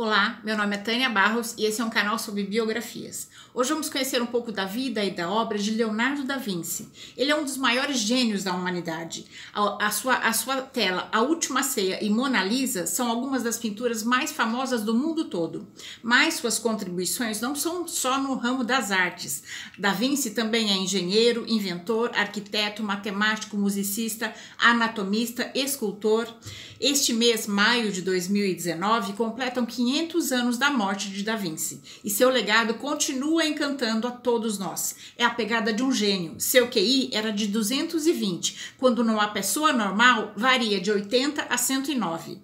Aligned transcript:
Olá, 0.00 0.38
meu 0.44 0.56
nome 0.56 0.76
é 0.76 0.78
Tânia 0.78 1.10
Barros 1.10 1.56
e 1.58 1.64
esse 1.64 1.80
é 1.80 1.84
um 1.84 1.90
canal 1.90 2.20
sobre 2.20 2.44
biografias. 2.44 3.28
Hoje 3.52 3.70
vamos 3.70 3.90
conhecer 3.90 4.22
um 4.22 4.26
pouco 4.26 4.52
da 4.52 4.64
vida 4.64 5.02
e 5.02 5.10
da 5.10 5.28
obra 5.28 5.58
de 5.58 5.72
Leonardo 5.72 6.22
da 6.22 6.36
Vinci. 6.36 6.88
Ele 7.16 7.32
é 7.32 7.34
um 7.34 7.42
dos 7.42 7.56
maiores 7.56 7.98
gênios 7.98 8.44
da 8.44 8.54
humanidade. 8.54 9.26
A, 9.52 9.86
a, 9.86 9.90
sua, 9.90 10.14
a 10.18 10.32
sua 10.32 10.62
tela 10.62 11.08
A 11.10 11.22
Última 11.22 11.64
Ceia 11.64 11.98
e 12.00 12.08
Mona 12.08 12.44
Lisa 12.44 12.86
são 12.86 13.08
algumas 13.08 13.42
das 13.42 13.58
pinturas 13.58 14.04
mais 14.04 14.30
famosas 14.30 14.84
do 14.84 14.94
mundo 14.94 15.24
todo. 15.24 15.66
Mas 16.00 16.34
suas 16.34 16.60
contribuições 16.60 17.40
não 17.40 17.56
são 17.56 17.88
só 17.88 18.20
no 18.20 18.36
ramo 18.36 18.62
das 18.62 18.92
artes. 18.92 19.42
Da 19.76 19.92
Vinci 19.92 20.30
também 20.30 20.70
é 20.70 20.76
engenheiro, 20.76 21.44
inventor, 21.48 22.12
arquiteto, 22.14 22.84
matemático, 22.84 23.56
musicista, 23.56 24.32
anatomista, 24.60 25.50
escultor. 25.56 26.32
Este 26.80 27.12
mês, 27.12 27.48
maio 27.48 27.90
de 27.90 28.02
2019, 28.02 29.14
completam 29.14 29.66
500 29.66 29.87
anos 30.32 30.58
da 30.58 30.70
morte 30.70 31.10
de 31.10 31.22
Da 31.22 31.36
Vinci 31.36 31.80
e 32.04 32.10
seu 32.10 32.28
legado 32.28 32.74
continua 32.74 33.46
encantando 33.46 34.06
a 34.06 34.10
todos 34.10 34.58
nós. 34.58 34.96
É 35.16 35.24
a 35.24 35.30
pegada 35.30 35.72
de 35.72 35.82
um 35.82 35.90
gênio. 35.90 36.34
Seu 36.38 36.68
QI 36.68 37.10
era 37.12 37.32
de 37.32 37.46
220, 37.46 38.74
quando 38.78 39.04
numa 39.04 39.28
pessoa 39.28 39.72
normal 39.72 40.32
varia 40.36 40.80
de 40.80 40.90
80 40.90 41.46
a 41.48 41.56
109. 41.56 42.38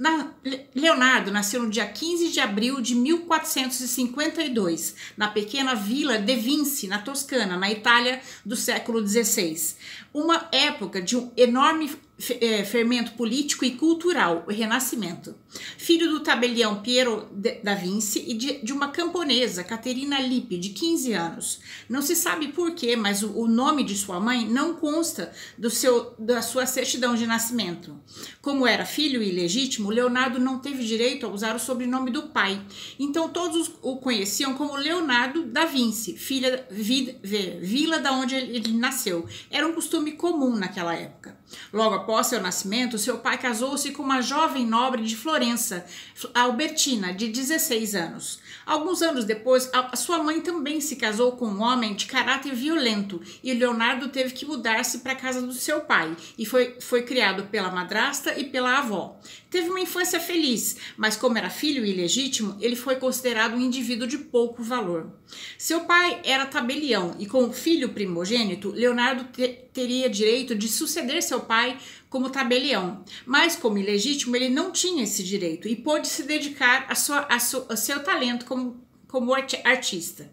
Na, 0.00 0.32
Leonardo 0.74 1.30
nasceu 1.30 1.62
no 1.62 1.68
dia 1.68 1.86
15 1.86 2.30
de 2.30 2.40
abril 2.40 2.80
de 2.80 2.94
1452, 2.94 4.94
na 5.14 5.28
pequena 5.28 5.74
vila 5.74 6.16
de 6.16 6.36
Vinci, 6.36 6.88
na 6.88 6.98
Toscana, 6.98 7.58
na 7.58 7.70
Itália 7.70 8.22
do 8.42 8.56
século 8.56 9.06
XVI. 9.06 9.74
Uma 10.14 10.48
época 10.52 11.02
de 11.02 11.18
um 11.18 11.30
enorme 11.36 11.90
fermento 12.20 13.12
político 13.12 13.64
e 13.64 13.72
cultural, 13.72 14.44
o 14.46 14.52
Renascimento. 14.52 15.34
Filho 15.78 16.08
do 16.10 16.20
tabelião 16.20 16.80
Piero 16.80 17.28
da 17.62 17.74
Vinci 17.74 18.24
e 18.28 18.34
de, 18.34 18.62
de, 18.62 18.72
uma 18.72 18.88
camponesa, 18.88 19.64
Caterina 19.64 20.20
Lippe, 20.20 20.58
de 20.58 20.68
15 20.70 21.12
anos. 21.12 21.60
Não 21.88 22.02
se 22.02 22.14
sabe 22.14 22.48
porquê, 22.48 22.94
mas 22.94 23.22
o, 23.22 23.32
o, 23.32 23.48
nome 23.48 23.82
de 23.82 23.96
sua 23.96 24.20
mãe 24.20 24.46
não 24.46 24.74
consta 24.74 25.32
do 25.58 25.70
seu, 25.70 26.14
da 26.18 26.42
sua 26.42 26.66
certidão 26.66 27.14
de 27.14 27.26
nascimento. 27.26 27.98
Como 28.40 28.66
era 28.66 28.84
filho 28.84 29.22
ilegítimo, 29.22 29.90
Leonardo 29.90 30.38
não 30.38 30.58
teve 30.58 30.84
direito 30.84 31.26
a 31.26 31.30
usar 31.30 31.56
o 31.56 31.60
sobrenome 31.60 32.10
do 32.10 32.24
pai. 32.28 32.60
Então 32.98 33.28
todos 33.28 33.72
o 33.82 33.96
conheciam 33.96 34.54
como 34.54 34.76
Leonardo 34.76 35.44
da 35.46 35.64
Vinci, 35.64 36.16
filha 36.16 36.66
vi, 36.70 37.18
vila 37.60 37.98
da 37.98 38.12
onde 38.12 38.34
ele 38.34 38.72
nasceu. 38.72 39.26
Era 39.50 39.66
um 39.66 39.72
costume 39.72 40.12
comum 40.12 40.54
naquela 40.54 40.94
época. 40.94 41.38
Logo 41.72 41.96
após 41.96 42.09
seu 42.22 42.40
nascimento, 42.40 42.98
seu 42.98 43.18
pai 43.18 43.38
casou-se 43.38 43.92
com 43.92 44.02
uma 44.02 44.20
jovem 44.20 44.66
nobre 44.66 45.02
de 45.02 45.16
Florença, 45.16 45.84
Albertina, 46.34 47.14
de 47.14 47.28
16 47.28 47.94
anos. 47.94 48.40
Alguns 48.66 49.02
anos 49.02 49.24
depois, 49.24 49.70
sua 49.96 50.22
mãe 50.22 50.40
também 50.40 50.80
se 50.80 50.96
casou 50.96 51.32
com 51.32 51.46
um 51.46 51.62
homem 51.62 51.94
de 51.94 52.06
caráter 52.06 52.54
violento 52.54 53.20
e 53.42 53.54
Leonardo 53.54 54.08
teve 54.08 54.32
que 54.32 54.44
mudar-se 54.44 54.98
para 54.98 55.12
a 55.12 55.16
casa 55.16 55.40
do 55.40 55.52
seu 55.52 55.80
pai 55.80 56.16
e 56.36 56.44
foi, 56.44 56.76
foi 56.80 57.02
criado 57.02 57.44
pela 57.44 57.70
madrasta 57.70 58.38
e 58.38 58.44
pela 58.44 58.78
avó. 58.78 59.18
Teve 59.50 59.68
uma 59.68 59.80
infância 59.80 60.20
feliz, 60.20 60.76
mas 60.96 61.16
como 61.16 61.36
era 61.36 61.50
filho 61.50 61.84
ilegítimo, 61.84 62.56
ele 62.60 62.76
foi 62.76 62.96
considerado 62.96 63.54
um 63.54 63.60
indivíduo 63.60 64.06
de 64.06 64.18
pouco 64.18 64.62
valor. 64.62 65.10
Seu 65.58 65.80
pai 65.80 66.20
era 66.24 66.46
tabelião 66.46 67.16
e, 67.18 67.26
como 67.26 67.52
filho 67.52 67.90
primogênito, 67.90 68.70
Leonardo 68.70 69.24
te 69.24 69.48
teria 69.72 70.10
direito 70.10 70.54
de 70.54 70.68
suceder 70.68 71.22
seu 71.22 71.40
pai 71.40 71.78
como 72.10 72.28
tabelião, 72.28 73.04
mas 73.24 73.54
como 73.54 73.78
ilegítimo 73.78 74.34
ele 74.34 74.48
não 74.50 74.72
tinha 74.72 75.04
esse 75.04 75.22
direito 75.22 75.68
e 75.68 75.76
pôde 75.76 76.08
se 76.08 76.24
dedicar 76.24 76.84
a 76.88 76.94
sua, 76.96 77.20
a 77.20 77.38
sua, 77.38 77.66
ao 77.70 77.76
seu 77.76 78.02
talento 78.02 78.44
como, 78.44 78.84
como 79.06 79.32
artista. 79.32 80.30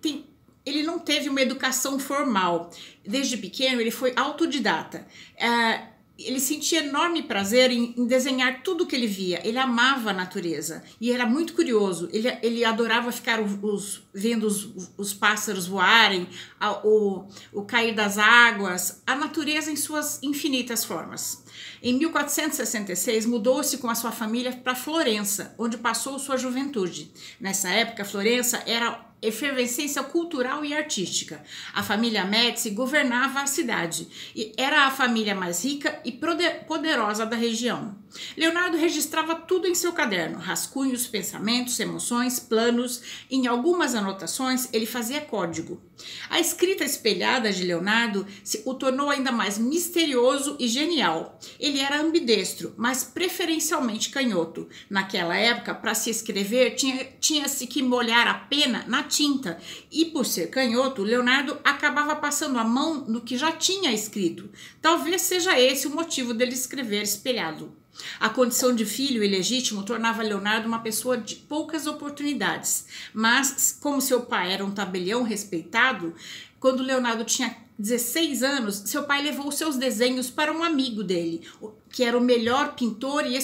Tem, 0.00 0.24
ele 0.64 0.82
não 0.82 0.98
teve 0.98 1.28
uma 1.28 1.42
educação 1.42 1.98
formal. 1.98 2.70
Desde 3.06 3.36
pequeno 3.36 3.80
ele 3.80 3.90
foi 3.90 4.14
autodidata. 4.16 5.06
Uh, 5.34 5.95
ele 6.18 6.40
sentia 6.40 6.82
enorme 6.84 7.22
prazer 7.22 7.70
em, 7.70 7.94
em, 7.96 8.06
desenhar 8.06 8.62
tudo 8.62 8.86
que 8.86 8.96
ele 8.96 9.06
via. 9.06 9.40
Ele 9.44 9.58
amava 9.58 10.10
a 10.10 10.14
natureza 10.14 10.82
e 11.00 11.12
era 11.12 11.26
muito 11.26 11.52
curioso. 11.52 12.08
Ele, 12.12 12.28
ele 12.42 12.64
adorava 12.64 13.12
ficar 13.12 13.40
os, 13.40 14.02
vendo 14.14 14.46
os, 14.46 14.90
os, 14.96 15.12
pássaros 15.12 15.66
voarem, 15.66 16.26
a, 16.58 16.86
o, 16.86 17.28
o 17.52 17.62
cair 17.62 17.94
das 17.94 18.16
águas, 18.16 19.02
a 19.06 19.14
natureza 19.14 19.70
em 19.70 19.76
suas 19.76 20.22
infinitas 20.22 20.84
formas. 20.84 21.44
Em 21.82 21.98
1466, 21.98 23.26
mudou-se 23.26 23.76
com 23.78 23.90
a 23.90 23.94
sua 23.94 24.10
família 24.10 24.52
para 24.52 24.74
Florença, 24.74 25.54
onde 25.58 25.76
passou 25.76 26.18
sua 26.18 26.36
juventude. 26.36 27.12
Nessa 27.38 27.68
época, 27.68 28.04
Florença 28.04 28.62
era 28.66 29.06
efervescência 29.26 30.02
cultural 30.02 30.64
e 30.64 30.74
artística. 30.74 31.42
A 31.74 31.82
família 31.82 32.24
Médici 32.24 32.70
governava 32.70 33.40
a 33.40 33.46
cidade 33.46 34.08
e 34.34 34.52
era 34.56 34.86
a 34.86 34.90
família 34.90 35.34
mais 35.34 35.64
rica 35.64 36.00
e 36.04 36.12
poderosa 36.12 37.26
da 37.26 37.36
região. 37.36 37.96
Leonardo 38.36 38.76
registrava 38.76 39.34
tudo 39.34 39.66
em 39.66 39.74
seu 39.74 39.92
caderno: 39.92 40.38
rascunhos, 40.38 41.06
pensamentos, 41.06 41.78
emoções, 41.78 42.38
planos. 42.38 43.02
Em 43.30 43.46
algumas 43.46 43.94
anotações, 43.94 44.68
ele 44.72 44.86
fazia 44.86 45.20
código. 45.20 45.80
A 46.28 46.38
escrita 46.38 46.84
espelhada 46.84 47.52
de 47.52 47.64
Leonardo 47.64 48.26
se 48.44 48.62
o 48.64 48.74
tornou 48.74 49.10
ainda 49.10 49.32
mais 49.32 49.58
misterioso 49.58 50.56
e 50.58 50.68
genial. 50.68 51.38
Ele 51.58 51.80
era 51.80 52.00
ambidestro, 52.00 52.74
mas 52.76 53.02
preferencialmente 53.04 54.10
canhoto. 54.10 54.68
Naquela 54.90 55.36
época, 55.36 55.74
para 55.74 55.94
se 55.94 56.10
escrever, 56.10 56.74
tinha-se 56.74 57.16
tinha 57.18 57.46
que 57.46 57.82
molhar 57.82 58.28
a 58.28 58.34
pena 58.34 58.84
na 58.86 59.02
tinta, 59.16 59.58
e 59.90 60.04
por 60.04 60.26
ser 60.26 60.50
canhoto, 60.50 61.02
Leonardo 61.02 61.58
acabava 61.64 62.14
passando 62.16 62.58
a 62.58 62.64
mão 62.64 63.06
no 63.08 63.22
que 63.22 63.38
já 63.38 63.50
tinha 63.50 63.90
escrito. 63.92 64.50
Talvez 64.82 65.22
seja 65.22 65.58
esse 65.58 65.86
o 65.86 65.90
motivo 65.90 66.34
dele 66.34 66.52
escrever 66.52 67.02
espelhado. 67.02 67.74
A 68.20 68.28
condição 68.28 68.74
de 68.74 68.84
filho 68.84 69.24
ilegítimo 69.24 69.82
tornava 69.82 70.22
Leonardo 70.22 70.68
uma 70.68 70.80
pessoa 70.80 71.16
de 71.16 71.34
poucas 71.34 71.86
oportunidades, 71.86 72.86
mas, 73.14 73.78
como 73.80 74.02
seu 74.02 74.20
pai 74.20 74.52
era 74.52 74.62
um 74.62 74.70
tabelião 74.70 75.22
respeitado, 75.22 76.14
quando 76.60 76.82
Leonardo 76.82 77.24
tinha 77.24 77.56
16 77.78 78.42
anos, 78.42 78.82
seu 78.84 79.04
pai 79.04 79.22
levou 79.22 79.50
seus 79.50 79.76
desenhos 79.76 80.28
para 80.28 80.52
um 80.52 80.62
amigo 80.62 81.02
dele, 81.02 81.48
que 81.90 82.04
era 82.04 82.18
o 82.18 82.20
melhor 82.20 82.74
pintor 82.74 83.24
e 83.26 83.34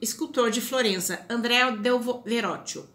escultor 0.00 0.50
de 0.50 0.60
Florença, 0.60 1.24
Andrea 1.30 1.70
del 1.72 2.00
Verrocchio. 2.22 2.91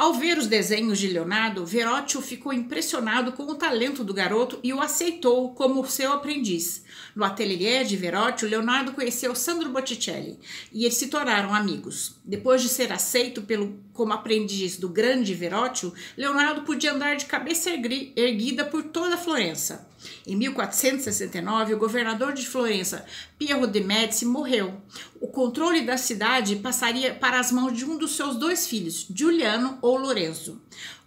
Ao 0.00 0.14
ver 0.14 0.38
os 0.38 0.46
desenhos 0.46 0.98
de 0.98 1.08
Leonardo, 1.08 1.66
Verrocchio 1.66 2.22
ficou 2.22 2.54
impressionado 2.54 3.32
com 3.32 3.42
o 3.42 3.54
talento 3.54 4.02
do 4.02 4.14
garoto 4.14 4.58
e 4.62 4.72
o 4.72 4.80
aceitou 4.80 5.52
como 5.52 5.86
seu 5.86 6.10
aprendiz. 6.10 6.82
No 7.14 7.22
ateliê 7.22 7.84
de 7.84 7.98
Verrocchio, 7.98 8.48
Leonardo 8.48 8.92
conheceu 8.92 9.34
Sandro 9.34 9.68
Botticelli 9.68 10.38
e 10.72 10.86
eles 10.86 10.96
se 10.96 11.08
tornaram 11.08 11.54
amigos. 11.54 12.16
Depois 12.24 12.62
de 12.62 12.70
ser 12.70 12.90
aceito 12.90 13.42
pelo, 13.42 13.78
como 13.92 14.14
aprendiz 14.14 14.78
do 14.78 14.88
grande 14.88 15.34
Verrocchio, 15.34 15.92
Leonardo 16.16 16.62
podia 16.62 16.94
andar 16.94 17.16
de 17.16 17.26
cabeça 17.26 17.68
erguida 17.68 18.64
por 18.64 18.84
toda 18.84 19.18
Florença. 19.18 19.89
Em 20.26 20.36
1469, 20.36 21.74
o 21.74 21.78
governador 21.78 22.32
de 22.32 22.46
Florença, 22.46 23.04
Piero 23.38 23.66
de 23.66 23.80
Médici, 23.80 24.24
morreu. 24.24 24.74
O 25.20 25.28
controle 25.28 25.82
da 25.82 25.96
cidade 25.96 26.56
passaria 26.56 27.14
para 27.14 27.40
as 27.40 27.50
mãos 27.50 27.72
de 27.76 27.84
um 27.84 27.96
dos 27.96 28.16
seus 28.16 28.36
dois 28.36 28.66
filhos, 28.66 29.06
Giuliano 29.14 29.78
ou 29.80 29.96
Lorenzo. 29.96 30.60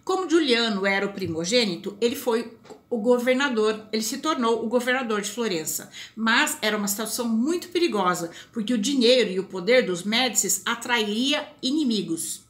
Como 0.04 0.28
Giuliano 0.28 0.84
era 0.84 1.06
o 1.06 1.12
primogênito, 1.12 1.96
ele 2.00 2.14
foi 2.14 2.52
o 2.90 2.98
governador, 2.98 3.88
ele 3.90 4.02
se 4.02 4.18
tornou 4.18 4.64
o 4.64 4.68
governador 4.68 5.20
de 5.20 5.30
Florença. 5.30 5.90
Mas 6.14 6.58
era 6.60 6.76
uma 6.76 6.88
situação 6.88 7.26
muito 7.26 7.68
perigosa, 7.68 8.30
porque 8.52 8.74
o 8.74 8.78
dinheiro 8.78 9.30
e 9.30 9.40
o 9.40 9.44
poder 9.44 9.86
dos 9.86 10.02
Médicis 10.02 10.62
atrairia 10.66 11.48
inimigos. 11.62 12.44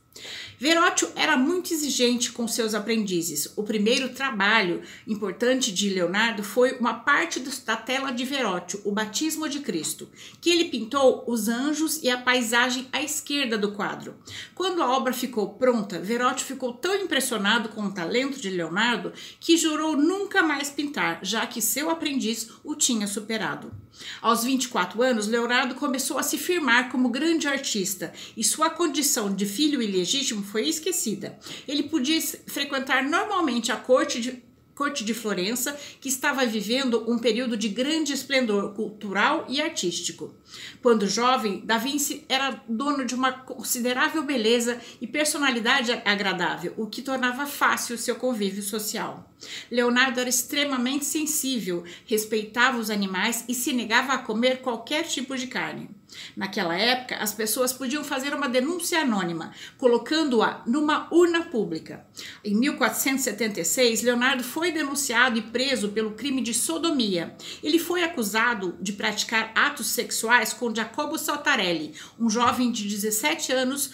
Verrocchio 0.59 1.11
era 1.15 1.37
muito 1.37 1.73
exigente 1.73 2.33
com 2.33 2.47
seus 2.47 2.75
aprendizes. 2.75 3.53
O 3.57 3.63
primeiro 3.63 4.11
trabalho 4.11 4.83
importante 5.07 5.73
de 5.73 5.91
Leonardo 5.91 6.43
foi 6.43 6.79
uma 6.79 6.95
parte 6.95 7.41
da 7.41 7.77
tela 7.77 8.11
de 8.11 8.25
Verrocchio, 8.25 8.81
o 8.85 8.93
Batismo 8.93 9.49
de 9.49 9.61
Cristo, 9.61 10.09
que 10.41 10.51
ele 10.51 10.67
pintou 10.67 11.25
os 11.27 11.49
anjos 11.49 12.03
e 12.03 12.11
a 12.11 12.19
paisagem 12.19 12.89
à 12.93 13.03
esquerda 13.03 13.59
do 13.59 13.73
quadro. 13.73 14.15
Quando 14.55 14.83
a 14.83 14.91
obra 14.97 15.13
ficou 15.13 15.55
pronta, 15.55 15.99
Verrocchio 15.99 16.47
ficou 16.47 16.73
tão 16.73 16.95
impressionado 16.95 17.69
com 17.71 17.83
o 17.83 17.93
talento 17.93 18.41
de 18.41 18.51
Leonardo 18.51 19.13
que 19.41 19.57
jurou 19.57 19.97
nunca 19.97 20.43
mais 20.43 20.71
pintar, 20.71 21.21
já 21.23 21.47
que 21.47 21.61
seu 21.61 21.91
aprendiz 21.91 22.51
o 22.63 22.75
tinha 22.75 23.07
superado. 23.07 23.84
Aos 24.21 24.45
24 24.45 25.03
anos, 25.03 25.27
Leonardo 25.27 25.75
começou 25.75 26.19
a 26.19 26.23
se 26.23 26.39
firmar 26.39 26.91
como 26.91 27.09
grande 27.09 27.47
artista 27.47 28.13
e 28.37 28.43
sua 28.43 28.71
condição 28.71 29.35
de 29.35 29.47
filho 29.47 29.83
ilegítimo 29.83 30.43
foi 30.43 30.69
esquecida. 30.69 31.39
Ele 31.67 31.85
podia 31.85 32.21
frequentar 32.47 33.03
normalmente 33.03 33.71
a 33.71 33.77
corte 33.77 34.21
de 34.21 34.43
corte 34.75 35.05
de 35.05 35.15
Florença, 35.15 35.77
que 36.01 36.09
estava 36.09 36.45
vivendo 36.45 37.11
um 37.11 37.19
período 37.19 37.57
de 37.57 37.69
grande 37.69 38.13
esplendor 38.13 38.75
cultural 38.75 39.47
e 39.49 39.61
artístico. 39.61 40.35
Quando 40.83 41.09
jovem, 41.09 41.61
Da 41.65 41.79
Vinci 41.79 42.25
era 42.29 42.63
dono 42.69 43.05
de 43.05 43.15
uma 43.15 43.33
considerável 43.33 44.23
beleza 44.23 44.81
e 45.01 45.07
personalidade 45.07 45.93
agradável, 46.05 46.75
o 46.77 46.87
que 46.87 47.03
tornava 47.03 47.47
fácil 47.47 47.99
seu 47.99 48.17
convívio 48.17 48.63
social. 48.63 49.31
Leonardo 49.71 50.21
era 50.21 50.29
extremamente 50.29 51.05
sensível, 51.05 51.85
respeitava 52.07 52.79
os 52.79 52.91
animais 52.91 53.45
e 53.49 53.55
se 53.55 53.73
negava 53.73 54.13
a 54.13 54.19
comer 54.19 54.61
qualquer 54.61 55.05
tipo 55.05 55.37
de 55.37 55.47
carne. 55.47 55.91
Naquela 56.37 56.77
época, 56.77 57.17
as 57.17 57.33
pessoas 57.33 57.73
podiam 57.73 58.05
fazer 58.05 58.35
uma 58.35 58.49
denúncia 58.49 59.01
anônima, 59.01 59.53
colocando-a 59.79 60.63
numa 60.67 61.09
urna 61.11 61.43
pública. 61.43 62.05
Em 62.45 62.55
1476, 62.55 64.03
Leonardo 64.03 64.43
foi 64.43 64.73
denunciado 64.73 65.39
e 65.39 65.43
preso 65.43 65.91
pelo 65.91 66.13
crime 66.13 66.41
de 66.41 66.55
sodomia. 66.55 67.35
Ele 67.63 67.79
foi 67.79 68.03
acusado 68.03 68.77
de 68.81 68.93
praticar 68.93 69.53
atos 69.55 69.89
sexuais 69.89 70.53
com 70.53 70.75
Jacobo 70.75 71.19
Saltarelli, 71.19 71.95
um 72.19 72.29
jovem 72.29 72.71
de 72.71 72.89
17 72.89 73.53
anos 73.53 73.91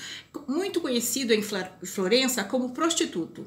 muito 0.47 0.81
conhecido 0.81 1.33
em 1.33 1.43
Florença 1.43 2.45
como 2.45 2.71
prostituto. 2.71 3.47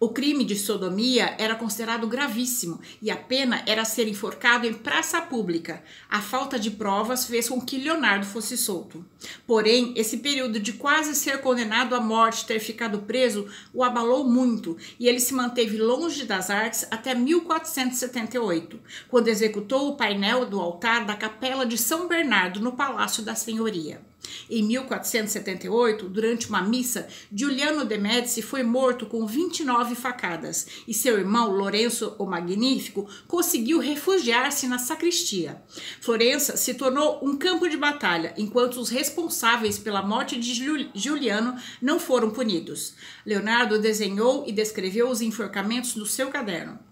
O 0.00 0.08
crime 0.08 0.44
de 0.44 0.56
sodomia 0.56 1.34
era 1.38 1.54
considerado 1.54 2.06
gravíssimo 2.06 2.80
e 3.00 3.10
a 3.10 3.16
pena 3.16 3.62
era 3.66 3.84
ser 3.84 4.08
enforcado 4.08 4.66
em 4.66 4.72
praça 4.72 5.20
pública. 5.20 5.82
A 6.08 6.20
falta 6.20 6.58
de 6.58 6.70
provas 6.70 7.26
fez 7.26 7.48
com 7.48 7.60
que 7.60 7.78
Leonardo 7.78 8.26
fosse 8.26 8.56
solto. 8.56 9.04
Porém, 9.46 9.92
esse 9.96 10.18
período 10.18 10.58
de 10.58 10.72
quase 10.74 11.14
ser 11.14 11.40
condenado 11.40 11.94
à 11.94 12.00
morte, 12.00 12.46
ter 12.46 12.60
ficado 12.60 13.00
preso, 13.00 13.46
o 13.72 13.82
abalou 13.84 14.28
muito 14.28 14.76
e 14.98 15.08
ele 15.08 15.20
se 15.20 15.34
manteve 15.34 15.76
longe 15.78 16.24
das 16.24 16.50
artes 16.50 16.86
até 16.90 17.14
1478, 17.14 18.80
quando 19.08 19.28
executou 19.28 19.88
o 19.88 19.96
painel 19.96 20.46
do 20.46 20.60
altar 20.60 21.04
da 21.04 21.16
Capela 21.16 21.66
de 21.66 21.76
São 21.78 22.08
Bernardo 22.08 22.60
no 22.60 22.72
Palácio 22.72 23.22
da 23.22 23.34
Senhoria. 23.34 24.11
Em 24.50 24.62
1478, 24.62 26.08
durante 26.08 26.48
uma 26.48 26.62
missa, 26.62 27.08
Giuliano 27.32 27.84
de 27.84 27.98
Médici 27.98 28.42
foi 28.42 28.62
morto 28.62 29.06
com 29.06 29.26
29 29.26 29.94
facadas 29.94 30.66
e 30.86 30.94
seu 30.94 31.18
irmão 31.18 31.50
Lourenço 31.50 32.14
o 32.18 32.26
Magnífico 32.26 33.08
conseguiu 33.26 33.78
refugiar-se 33.78 34.66
na 34.66 34.78
sacristia. 34.78 35.62
Florença 36.00 36.56
se 36.56 36.74
tornou 36.74 37.20
um 37.22 37.36
campo 37.36 37.68
de 37.68 37.76
batalha, 37.76 38.34
enquanto 38.36 38.80
os 38.80 38.88
responsáveis 38.88 39.78
pela 39.78 40.02
morte 40.02 40.38
de 40.38 40.90
Giuliano 40.94 41.56
não 41.80 41.98
foram 41.98 42.30
punidos. 42.30 42.94
Leonardo 43.24 43.78
desenhou 43.78 44.44
e 44.46 44.52
descreveu 44.52 45.08
os 45.08 45.20
enforcamentos 45.20 45.96
no 45.96 46.06
seu 46.06 46.28
caderno. 46.30 46.91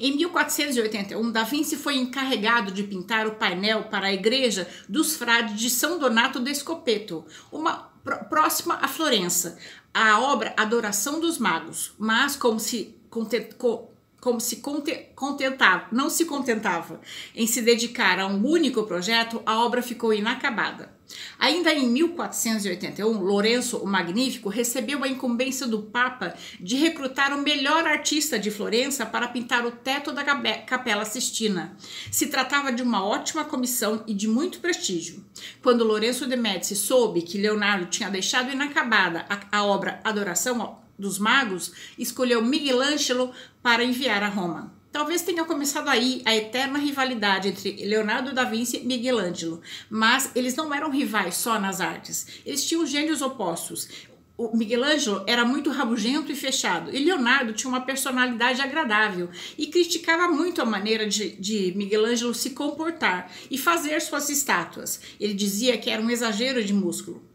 Em 0.00 0.16
1481, 0.16 1.30
Da 1.30 1.44
Vinci 1.44 1.76
foi 1.76 1.96
encarregado 1.96 2.70
de 2.72 2.82
pintar 2.82 3.26
o 3.26 3.34
painel 3.34 3.84
para 3.84 4.06
a 4.06 4.12
igreja 4.12 4.68
dos 4.88 5.16
frades 5.16 5.58
de 5.58 5.68
São 5.68 5.98
Donato 5.98 6.40
de 6.40 6.54
Scopeto, 6.54 7.24
uma 7.52 7.90
próxima 8.30 8.78
a 8.80 8.88
Florença, 8.88 9.58
a 9.92 10.20
obra 10.20 10.54
Adoração 10.56 11.20
dos 11.20 11.38
Magos, 11.38 11.92
mas 11.98 12.36
como 12.36 12.58
se 12.58 12.96
como 14.20 14.40
se 14.40 14.62
contentava, 15.14 15.86
não 15.92 16.10
se 16.10 16.24
contentava 16.24 17.00
em 17.34 17.46
se 17.46 17.62
dedicar 17.62 18.18
a 18.18 18.26
um 18.26 18.44
único 18.44 18.82
projeto, 18.82 19.40
a 19.46 19.64
obra 19.64 19.80
ficou 19.80 20.12
inacabada. 20.12 20.98
Ainda 21.38 21.72
em 21.72 21.88
1481, 21.88 23.22
Lourenço 23.22 23.78
o 23.78 23.86
Magnífico 23.86 24.48
recebeu 24.48 25.02
a 25.02 25.08
incumbência 25.08 25.66
do 25.66 25.82
Papa 25.82 26.34
de 26.60 26.76
recrutar 26.76 27.32
o 27.32 27.40
melhor 27.40 27.86
artista 27.86 28.38
de 28.38 28.50
Florença 28.50 29.06
para 29.06 29.28
pintar 29.28 29.64
o 29.64 29.70
teto 29.70 30.12
da 30.12 30.22
Capela 30.22 31.04
Sistina. 31.06 31.76
Se 32.10 32.26
tratava 32.26 32.72
de 32.72 32.82
uma 32.82 33.04
ótima 33.06 33.44
comissão 33.44 34.04
e 34.06 34.12
de 34.12 34.28
muito 34.28 34.60
prestígio. 34.60 35.24
Quando 35.62 35.84
Lourenço 35.84 36.26
de 36.26 36.36
Médici 36.36 36.76
soube 36.76 37.22
que 37.22 37.38
Leonardo 37.38 37.86
tinha 37.86 38.10
deixado 38.10 38.52
inacabada 38.52 39.24
a, 39.30 39.58
a 39.58 39.64
obra 39.64 40.00
Adoração 40.04 40.87
dos 40.98 41.18
Magos, 41.18 41.72
escolheu 41.96 42.42
Michelangelo 42.42 43.32
para 43.62 43.84
enviar 43.84 44.22
a 44.22 44.28
Roma. 44.28 44.76
Talvez 44.90 45.22
tenha 45.22 45.44
começado 45.44 45.88
aí 45.88 46.22
a 46.24 46.34
eterna 46.34 46.78
rivalidade 46.78 47.48
entre 47.48 47.72
Leonardo 47.86 48.32
da 48.32 48.44
Vinci 48.44 48.78
e 48.78 48.84
Michelangelo, 48.86 49.60
mas 49.90 50.32
eles 50.34 50.56
não 50.56 50.72
eram 50.72 50.90
rivais 50.90 51.36
só 51.36 51.60
nas 51.60 51.80
artes. 51.80 52.26
Eles 52.44 52.64
tinham 52.66 52.86
gênios 52.86 53.20
opostos. 53.20 53.88
O 54.36 54.56
Michelangelo 54.56 55.24
era 55.26 55.44
muito 55.44 55.68
rabugento 55.70 56.32
e 56.32 56.36
fechado, 56.36 56.94
e 56.94 57.04
Leonardo 57.04 57.52
tinha 57.52 57.68
uma 57.68 57.80
personalidade 57.80 58.62
agradável 58.62 59.28
e 59.58 59.66
criticava 59.66 60.28
muito 60.28 60.62
a 60.62 60.64
maneira 60.64 61.06
de, 61.06 61.32
de 61.32 61.72
Michelangelo 61.76 62.32
se 62.32 62.50
comportar 62.50 63.30
e 63.50 63.58
fazer 63.58 64.00
suas 64.00 64.28
estátuas. 64.30 65.00
Ele 65.20 65.34
dizia 65.34 65.76
que 65.76 65.90
era 65.90 66.00
um 66.00 66.08
exagero 66.08 66.64
de 66.64 66.72
músculo 66.72 67.27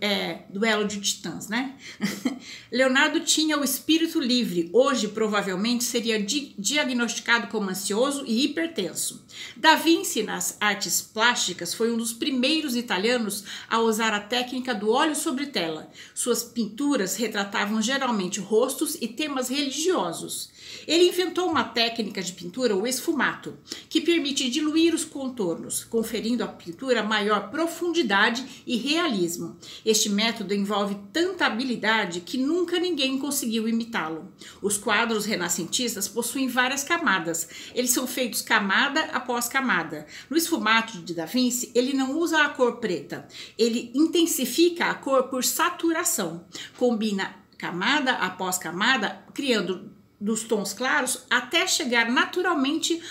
é, 0.00 0.42
duelo 0.48 0.86
de 0.86 1.00
titãs, 1.00 1.48
né? 1.48 1.74
Leonardo 2.70 3.20
tinha 3.20 3.58
o 3.58 3.64
espírito 3.64 4.20
livre, 4.20 4.70
hoje 4.72 5.08
provavelmente 5.08 5.82
seria 5.82 6.22
di 6.22 6.54
diagnosticado 6.56 7.48
como 7.48 7.70
ansioso 7.70 8.24
e 8.26 8.44
hipertenso. 8.44 9.24
Da 9.56 9.74
Vinci, 9.74 10.22
nas 10.22 10.56
artes 10.60 11.02
plásticas, 11.02 11.74
foi 11.74 11.92
um 11.92 11.96
dos 11.96 12.12
primeiros 12.12 12.76
italianos 12.76 13.44
a 13.68 13.80
usar 13.80 14.12
a 14.12 14.20
técnica 14.20 14.74
do 14.74 14.90
óleo 14.90 15.16
sobre 15.16 15.46
tela. 15.46 15.90
Suas 16.14 16.42
pinturas 16.42 17.16
retratavam 17.16 17.82
geralmente 17.82 18.38
rostos 18.40 18.96
e 19.00 19.08
temas 19.08 19.48
religiosos. 19.48 20.50
Ele 20.86 21.08
inventou 21.08 21.48
uma 21.48 21.64
técnica 21.64 22.22
de 22.22 22.32
pintura, 22.32 22.76
o 22.76 22.86
esfumato, 22.86 23.56
que 23.88 24.00
permite 24.00 24.50
diluir 24.50 24.94
os 24.94 25.04
contornos, 25.04 25.84
conferindo 25.84 26.44
à 26.44 26.48
pintura 26.48 27.02
maior 27.02 27.50
profundidade 27.50 28.62
e 28.66 28.76
realismo. 28.76 29.56
Este 29.84 30.08
método 30.08 30.54
envolve 30.54 30.96
tanta 31.12 31.46
habilidade 31.46 32.20
que 32.20 32.38
nunca 32.38 32.78
ninguém 32.78 33.18
conseguiu 33.18 33.68
imitá-lo. 33.68 34.32
Os 34.62 34.76
quadros 34.76 35.24
renascentistas 35.24 36.08
possuem 36.08 36.48
várias 36.48 36.84
camadas. 36.84 37.48
Eles 37.74 37.90
são 37.90 38.06
feitos 38.06 38.42
camada 38.42 39.00
após 39.12 39.48
camada. 39.48 40.06
No 40.28 40.36
esfumato 40.36 40.98
de 40.98 41.14
Da 41.14 41.26
Vinci, 41.26 41.70
ele 41.74 41.92
não 41.92 42.18
usa 42.18 42.42
a 42.42 42.48
cor 42.48 42.76
preta. 42.76 43.26
Ele 43.58 43.90
intensifica 43.94 44.86
a 44.86 44.94
cor 44.94 45.24
por 45.24 45.44
saturação. 45.44 46.44
Combina 46.76 47.36
camada 47.56 48.12
após 48.12 48.58
camada, 48.58 49.24
criando 49.32 49.92
dos 50.20 50.42
tons 50.42 50.72
claros 50.72 51.24
até 51.28 51.66
chegar 51.66 52.10
naturalmente 52.10 53.02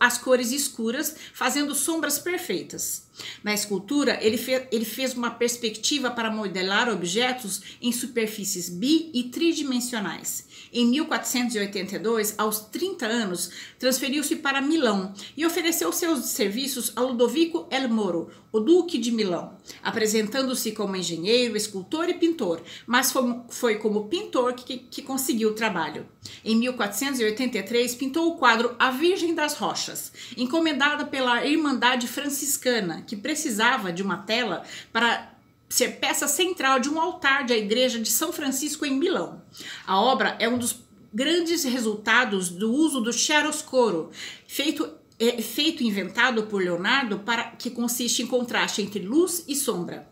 às 0.00 0.18
cores 0.18 0.50
escuras, 0.50 1.14
fazendo 1.32 1.74
sombras 1.74 2.18
perfeitas. 2.18 3.05
Na 3.42 3.54
escultura, 3.54 4.18
ele, 4.20 4.36
fe 4.36 4.66
ele 4.70 4.84
fez 4.84 5.14
uma 5.14 5.30
perspectiva 5.30 6.10
para 6.10 6.30
modelar 6.30 6.88
objetos 6.88 7.62
em 7.80 7.92
superfícies 7.92 8.68
bi 8.68 9.10
e 9.12 9.24
tridimensionais. 9.24 10.46
Em 10.72 10.86
1482, 10.86 12.34
aos 12.38 12.60
30 12.60 13.06
anos, 13.06 13.50
transferiu-se 13.78 14.36
para 14.36 14.60
Milão 14.60 15.14
e 15.36 15.46
ofereceu 15.46 15.92
seus 15.92 16.26
serviços 16.26 16.92
a 16.96 17.00
Ludovico 17.00 17.66
El 17.70 17.88
Moro, 17.88 18.30
o 18.52 18.60
Duque 18.60 18.96
de 18.96 19.12
Milão, 19.12 19.54
apresentando-se 19.82 20.72
como 20.72 20.96
engenheiro, 20.96 21.56
escultor 21.56 22.08
e 22.08 22.14
pintor, 22.14 22.62
mas 22.86 23.12
foi, 23.12 23.40
foi 23.50 23.74
como 23.76 24.08
pintor 24.08 24.54
que, 24.54 24.78
que 24.78 25.02
conseguiu 25.02 25.50
o 25.50 25.54
trabalho. 25.54 26.06
Em 26.44 26.56
1483, 26.56 27.94
pintou 27.94 28.28
o 28.28 28.36
quadro 28.36 28.74
A 28.78 28.90
Virgem 28.90 29.34
das 29.34 29.54
Rochas, 29.54 30.10
encomendada 30.36 31.04
pela 31.04 31.44
Irmandade 31.44 32.08
Franciscana, 32.08 33.02
que 33.06 33.16
precisava 33.16 33.92
de 33.92 34.02
uma 34.02 34.18
tela 34.18 34.64
para 34.92 35.32
ser 35.68 35.98
peça 35.98 36.28
central 36.28 36.78
de 36.78 36.88
um 36.88 37.00
altar 37.00 37.44
da 37.44 37.56
igreja 37.56 37.98
de 37.98 38.08
São 38.08 38.32
Francisco 38.32 38.86
em 38.86 38.96
Milão. 38.96 39.42
A 39.86 40.00
obra 40.00 40.36
é 40.38 40.48
um 40.48 40.58
dos 40.58 40.80
grandes 41.12 41.64
resultados 41.64 42.48
do 42.50 42.72
uso 42.72 43.00
do 43.00 43.12
chiaroscuro, 43.12 44.10
feito 44.46 44.88
é, 45.18 45.40
feito 45.40 45.82
inventado 45.82 46.42
por 46.44 46.62
Leonardo 46.62 47.20
para 47.20 47.44
que 47.44 47.70
consiste 47.70 48.22
em 48.22 48.26
contraste 48.26 48.82
entre 48.82 49.00
luz 49.00 49.44
e 49.48 49.56
sombra. 49.56 50.06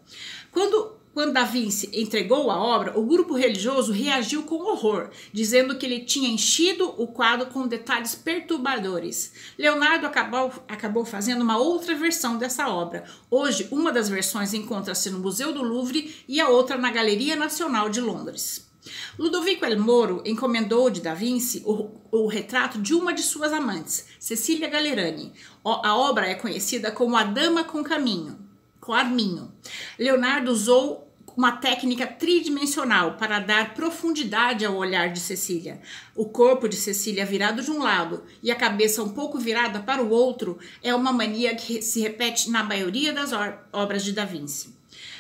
Quando 0.51 0.97
quando 1.15 1.33
Da 1.33 1.45
Vinci 1.45 1.89
entregou 1.93 2.51
a 2.51 2.59
obra, 2.59 2.99
o 2.99 3.07
grupo 3.07 3.37
religioso 3.37 3.93
reagiu 3.93 4.43
com 4.43 4.57
horror, 4.57 5.11
dizendo 5.33 5.79
que 5.79 5.87
ele 5.87 6.01
tinha 6.01 6.29
enchido 6.29 6.93
o 7.01 7.07
quadro 7.07 7.47
com 7.47 7.69
detalhes 7.69 8.17
perturbadores. 8.17 9.33
Leonardo 9.57 10.09
acabou, 10.09 10.53
acabou 10.67 11.05
fazendo 11.05 11.43
uma 11.43 11.57
outra 11.57 11.95
versão 11.95 12.37
dessa 12.37 12.69
obra. 12.69 13.05
Hoje, 13.31 13.69
uma 13.71 13.93
das 13.93 14.09
versões 14.09 14.53
encontra-se 14.53 15.09
no 15.09 15.21
Museu 15.21 15.53
do 15.53 15.63
Louvre 15.63 16.13
e 16.27 16.41
a 16.41 16.49
outra 16.49 16.77
na 16.77 16.91
Galeria 16.91 17.37
Nacional 17.37 17.89
de 17.89 18.01
Londres. 18.01 18.69
Ludovico 19.17 19.65
El 19.65 19.79
Moro 19.79 20.21
encomendou 20.27 20.91
de 20.91 21.01
Da 21.01 21.15
Vinci 21.15 21.63
o, 21.65 21.91
o, 22.11 22.27
retrato 22.27 22.83
de 22.83 22.93
uma 22.93 23.15
de 23.15 23.23
suas 23.23 23.53
amantes, 23.53 24.05
Cecília 24.19 24.69
Galerani. 24.69 25.33
A 25.65 25.97
obra 25.97 26.27
é 26.27 26.35
conhecida 26.35 26.91
como 26.91 27.17
A 27.17 27.23
Dama 27.23 27.63
com 27.63 27.85
Caminho 27.85 28.45
com 28.85 28.93
arminho. 28.93 29.51
Leonardo 29.99 30.53
usou 30.53 31.04
uma 31.37 31.53
técnica 31.53 32.07
tridimensional 32.07 33.17
para 33.17 33.39
dar 33.39 33.75
profundidade 33.75 34.65
ao 34.65 34.77
olhar 34.77 35.13
de 35.13 35.21
Cecília. 35.21 35.81
O 36.15 36.27
corpo 36.27 36.69
de 36.69 36.77
Cecília 36.77 37.27
virado 37.27 37.63
de 37.63 37.71
um 37.71 37.83
lado 37.83 38.23
e 38.43 38.51
a 38.51 38.57
cabeça 38.57 39.03
um 39.03 39.11
pouco 39.11 39.39
virada 39.39 39.81
para 39.81 40.03
o 40.03 40.11
outro 40.11 40.59
é 40.83 40.95
uma 40.95 41.13
mania 41.13 41.55
que 41.55 41.83
se 41.83 42.01
repete 42.01 42.51
na 42.51 42.63
maioria 42.63 43.13
das 43.13 43.31
obras 43.73 44.05
de 44.05 44.13
Da 44.13 44.25
Vinci. 44.25 44.75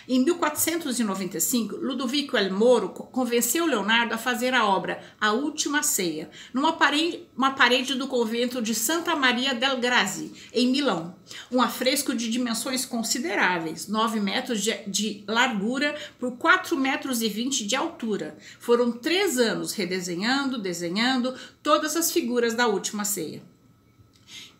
Em 0.06 0.22
1495, 0.22 1.76
Ludovico 1.76 2.36
El 2.36 2.52
Moro 2.52 2.90
convenceu 2.90 3.64
Leonardo 3.64 4.12
a 4.12 4.18
fazer 4.18 4.52
a 4.52 4.66
obra 4.66 5.02
A 5.18 5.32
Última 5.32 5.82
Ceia, 5.82 6.30
numa 6.52 6.74
parede, 6.74 7.26
parede 7.56 7.94
do 7.94 8.06
convento 8.06 8.60
de 8.60 8.74
Santa 8.74 9.16
Maria 9.16 9.54
del 9.54 9.78
Grazi, 9.78 10.32
em 10.52 10.68
Milão. 10.68 11.16
Um 11.50 11.62
afresco 11.62 12.14
de 12.14 12.30
dimensões 12.30 12.84
consideráveis, 12.84 13.88
9 13.88 14.20
metros 14.20 14.62
de, 14.62 14.74
de 14.86 15.24
largura 15.26 15.94
por 16.18 16.32
4 16.32 16.76
metros 16.76 17.22
e 17.22 17.28
20 17.28 17.66
de 17.66 17.74
altura. 17.74 18.36
Foram 18.60 18.92
três 18.92 19.38
anos 19.38 19.72
redesenhando, 19.72 20.60
desenhando 20.60 21.34
todas 21.62 21.96
as 21.96 22.12
figuras 22.12 22.52
da 22.52 22.66
Última 22.66 23.06
Ceia 23.06 23.53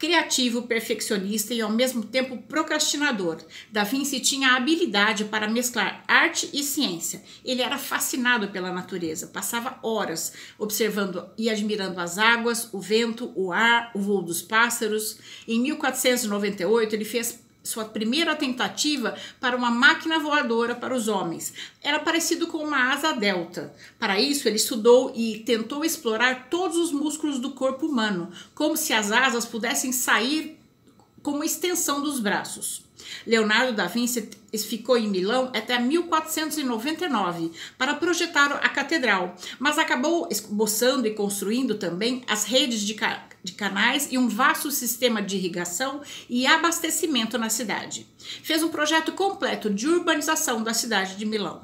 criativo, 0.05 0.63
perfeccionista 0.63 1.55
e 1.55 1.63
ao 1.63 1.71
mesmo 1.71 2.05
tempo 2.05 2.37
procrastinador. 2.37 3.39
Da 3.73 3.85
Vinci 3.85 4.21
tinha 4.21 4.51
a 4.51 4.57
habilidade 4.57 5.25
para 5.25 5.49
mesclar 5.49 6.05
arte 6.07 6.51
e 6.53 6.63
ciência. 6.63 7.23
Ele 7.43 7.63
era 7.63 7.79
fascinado 7.79 8.49
pela 8.49 8.71
natureza, 8.71 9.29
passava 9.29 9.79
horas 9.83 10.35
observando 10.59 11.27
e 11.39 11.49
admirando 11.49 11.99
as 12.01 12.19
águas, 12.19 12.69
o 12.73 12.81
vento, 12.81 13.33
o 13.35 13.51
ar, 13.51 13.91
o 13.95 13.99
voo 13.99 14.21
dos 14.21 14.43
pássaros. 14.43 15.17
Em 15.49 15.59
1498, 15.61 16.95
ele 16.95 17.05
fez 17.07 17.44
sua 17.65 17.87
primeira 17.87 18.37
tentativa 18.37 19.17
para 19.41 19.57
uma 19.57 19.71
máquina 19.71 20.19
voadora 20.19 20.75
para 20.75 20.95
os 20.95 21.09
homens. 21.09 21.55
Era 21.83 21.99
parecido 21.99 22.47
com 22.47 22.59
uma 22.59 22.93
asa 22.93 23.13
delta. 23.13 23.75
Para 23.99 24.21
isso, 24.21 24.47
ele 24.47 24.57
estudou 24.57 25.13
e 25.17 25.39
tentou 25.41 25.85
explorar 25.85 26.49
todos 26.51 26.77
os 26.77 26.93
músculos 26.93 27.39
do 27.39 27.53
corpo 27.53 27.87
humano, 27.87 28.31
como 28.55 28.77
se 28.77 28.93
as 28.93 29.11
asas 29.11 29.47
pudessem 29.47 29.91
sair 29.91 30.61
como 31.23 31.43
extensão 31.43 32.03
dos 32.03 32.21
braços. 32.21 32.85
Leonardo 33.27 33.73
da 33.73 33.87
Vinci 33.87 34.29
ficou 34.53 34.97
em 34.97 35.09
Milão 35.09 35.51
até 35.55 35.79
1499 35.79 37.51
para 37.79 37.95
projetar 37.95 38.53
a 38.53 38.69
catedral, 38.69 39.35
mas 39.59 39.79
acabou 39.79 40.29
esboçando 40.31 41.07
e 41.07 41.15
construindo 41.15 41.77
também 41.77 42.23
as 42.29 42.45
redes 42.45 42.81
de, 42.81 42.95
de 43.45 43.53
canais 43.53 44.09
e 44.11 44.17
um 44.17 44.27
vasto 44.27 44.71
sistema 44.71 45.23
de 45.23 45.37
irrigação 45.37 46.01
e 46.29 46.47
abastecimento 46.47 47.37
na 47.37 47.51
cidade. 47.51 48.07
Fez 48.43 48.63
um 48.63 48.71
projeto 48.71 49.13
completo 49.13 49.69
de 49.69 49.87
urbanização 49.87 50.63
da 50.63 50.73
cidade 50.73 51.17
de 51.17 51.27
Milão. 51.27 51.63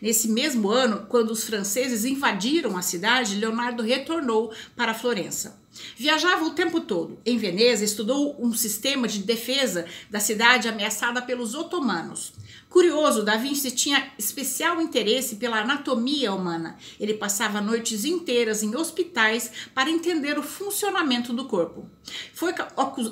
Nesse 0.00 0.28
mesmo 0.28 0.70
ano, 0.70 1.06
quando 1.08 1.30
os 1.30 1.44
franceses 1.44 2.04
invadiram 2.04 2.76
a 2.76 2.82
cidade, 2.82 3.36
Leonardo 3.36 3.82
retornou 3.82 4.52
para 4.76 4.94
Florença. 4.94 5.60
Viajava 5.96 6.44
o 6.44 6.50
tempo 6.50 6.80
todo. 6.80 7.18
Em 7.24 7.38
Veneza, 7.38 7.82
estudou 7.82 8.36
um 8.38 8.52
sistema 8.52 9.08
de 9.08 9.20
defesa 9.20 9.86
da 10.10 10.20
cidade 10.20 10.68
ameaçada 10.68 11.22
pelos 11.22 11.54
otomanos. 11.54 12.34
Curioso, 12.72 13.22
Da 13.22 13.36
Vinci 13.36 13.70
tinha 13.70 14.10
especial 14.18 14.80
interesse 14.80 15.36
pela 15.36 15.60
anatomia 15.60 16.32
humana. 16.32 16.78
Ele 16.98 17.12
passava 17.12 17.60
noites 17.60 18.06
inteiras 18.06 18.62
em 18.62 18.74
hospitais 18.74 19.52
para 19.74 19.90
entender 19.90 20.38
o 20.38 20.42
funcionamento 20.42 21.34
do 21.34 21.44
corpo. 21.44 21.86
Foi 22.32 22.54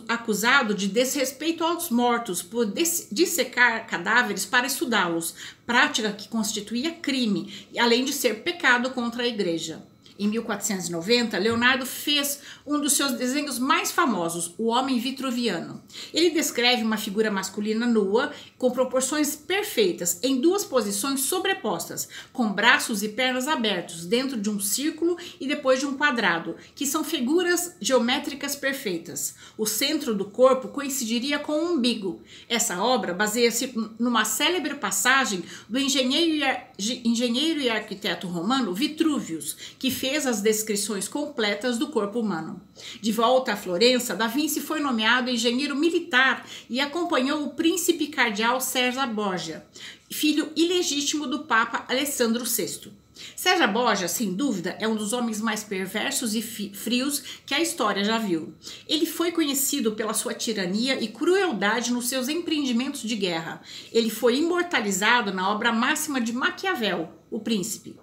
acusado 0.08 0.72
de 0.72 0.88
desrespeito 0.88 1.62
aos 1.62 1.90
mortos 1.90 2.40
por 2.42 2.72
dissecar 3.12 3.86
cadáveres 3.86 4.46
para 4.46 4.66
estudá-los, 4.66 5.34
prática 5.66 6.10
que 6.10 6.26
constituía 6.26 6.92
crime, 6.92 7.68
além 7.78 8.06
de 8.06 8.14
ser 8.14 8.42
pecado 8.42 8.88
contra 8.92 9.24
a 9.24 9.28
igreja 9.28 9.89
em 10.20 10.28
1490, 10.28 11.38
Leonardo 11.38 11.86
fez 11.86 12.40
um 12.66 12.78
dos 12.78 12.92
seus 12.92 13.12
desenhos 13.12 13.58
mais 13.58 13.90
famosos, 13.90 14.54
o 14.58 14.66
Homem 14.66 14.98
Vitruviano. 14.98 15.82
Ele 16.12 16.28
descreve 16.28 16.82
uma 16.82 16.98
figura 16.98 17.30
masculina 17.30 17.86
nua, 17.86 18.30
com 18.58 18.70
proporções 18.70 19.34
perfeitas, 19.34 20.20
em 20.22 20.38
duas 20.38 20.62
posições 20.62 21.20
sobrepostas, 21.22 22.06
com 22.34 22.52
braços 22.52 23.02
e 23.02 23.08
pernas 23.08 23.48
abertos, 23.48 24.04
dentro 24.04 24.38
de 24.38 24.50
um 24.50 24.60
círculo 24.60 25.16
e 25.40 25.48
depois 25.48 25.80
de 25.80 25.86
um 25.86 25.96
quadrado, 25.96 26.54
que 26.74 26.84
são 26.84 27.02
figuras 27.02 27.76
geométricas 27.80 28.54
perfeitas. 28.54 29.34
O 29.56 29.64
centro 29.64 30.14
do 30.14 30.26
corpo 30.26 30.68
coincidiria 30.68 31.38
com 31.38 31.52
o 31.52 31.72
umbigo. 31.72 32.22
Essa 32.46 32.82
obra 32.82 33.14
baseia-se 33.14 33.72
numa 33.98 34.26
célebre 34.26 34.74
passagem 34.74 35.42
do 35.66 35.78
engenheiro 35.78 36.46
e, 36.78 37.08
engenheiro 37.08 37.58
e 37.58 37.70
arquiteto 37.70 38.26
romano 38.26 38.74
Vitruvius, 38.74 39.56
que 39.78 39.90
fez 39.90 40.09
as 40.16 40.40
descrições 40.40 41.08
completas 41.08 41.78
do 41.78 41.88
corpo 41.88 42.20
humano. 42.20 42.60
De 43.00 43.12
volta 43.12 43.52
a 43.52 43.56
Florença, 43.56 44.14
Da 44.14 44.26
Vinci 44.26 44.60
foi 44.60 44.80
nomeado 44.80 45.30
engenheiro 45.30 45.76
militar 45.76 46.46
e 46.68 46.80
acompanhou 46.80 47.44
o 47.44 47.50
príncipe 47.50 48.08
cardeal 48.08 48.60
César 48.60 49.06
Borgia, 49.06 49.64
filho 50.10 50.50
ilegítimo 50.56 51.26
do 51.26 51.40
Papa 51.40 51.84
Alessandro 51.88 52.44
VI. 52.44 52.99
César 53.36 53.66
Borgia, 53.68 54.08
sem 54.08 54.32
dúvida, 54.32 54.76
é 54.80 54.86
um 54.86 54.96
dos 54.96 55.12
homens 55.12 55.40
mais 55.40 55.64
perversos 55.64 56.34
e 56.34 56.42
frios 56.42 57.40
que 57.46 57.54
a 57.54 57.60
história 57.60 58.04
já 58.04 58.18
viu. 58.18 58.54
Ele 58.88 59.06
foi 59.06 59.32
conhecido 59.32 59.92
pela 59.92 60.14
sua 60.14 60.34
tirania 60.34 61.00
e 61.00 61.08
crueldade 61.08 61.92
nos 61.92 62.08
seus 62.08 62.28
empreendimentos 62.28 63.02
de 63.02 63.16
guerra. 63.16 63.60
Ele 63.92 64.10
foi 64.10 64.36
imortalizado 64.36 65.32
na 65.32 65.50
obra 65.50 65.72
máxima 65.72 66.20
de 66.20 66.32
Maquiavel, 66.32 67.12
O 67.30 67.40
Príncipe. 67.40 67.98